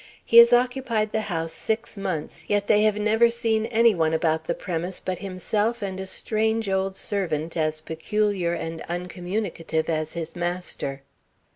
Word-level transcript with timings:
He 0.25 0.37
has 0.37 0.51
occupied 0.51 1.11
the 1.11 1.21
house 1.29 1.53
six 1.53 1.95
months, 1.95 2.49
yet 2.49 2.65
they 2.65 2.81
have 2.81 2.95
never 2.95 3.29
seen 3.29 3.67
any 3.67 3.93
one 3.93 4.15
about 4.15 4.45
the 4.45 4.55
premise 4.55 4.99
but 4.99 5.19
himself 5.19 5.83
and 5.83 5.99
a 5.99 6.07
strange 6.07 6.67
old 6.67 6.97
servant 6.97 7.55
as 7.55 7.81
peculiar 7.81 8.55
and 8.55 8.81
uncommunicative 8.89 9.89
as 9.89 10.13
his 10.13 10.35
master." 10.35 11.03